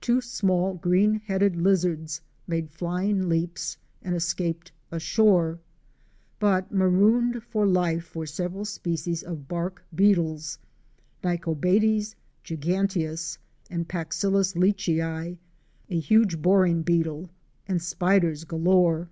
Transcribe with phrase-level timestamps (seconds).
[0.00, 5.60] Two small green headed lizards made flying leaps and escaped ashore.
[6.40, 10.58] But marooned for life were several species of bark beetles
[11.22, 13.38] (Nyctobates giganteus
[13.70, 15.36] and Paxillus leachii),
[15.88, 17.30] a huge boring beetle,
[17.68, 19.10] and spiders galore.